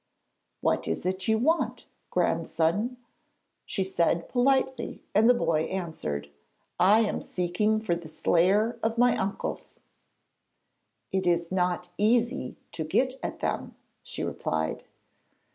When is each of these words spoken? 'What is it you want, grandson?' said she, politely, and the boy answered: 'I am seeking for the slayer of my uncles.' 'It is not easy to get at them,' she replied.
'What 0.61 0.87
is 0.87 1.05
it 1.05 1.27
you 1.27 1.37
want, 1.37 1.85
grandson?' 2.09 2.97
said 3.67 4.23
she, 4.23 4.27
politely, 4.31 5.03
and 5.13 5.29
the 5.29 5.33
boy 5.35 5.65
answered: 5.65 6.31
'I 6.79 7.01
am 7.01 7.21
seeking 7.21 7.79
for 7.79 7.93
the 7.95 8.09
slayer 8.09 8.79
of 8.81 8.97
my 8.97 9.15
uncles.' 9.15 9.79
'It 11.11 11.27
is 11.27 11.51
not 11.51 11.89
easy 11.99 12.57
to 12.71 12.83
get 12.83 13.19
at 13.21 13.41
them,' 13.41 13.75
she 14.01 14.23
replied. 14.23 14.85